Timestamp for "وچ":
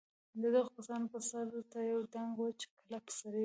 2.41-2.59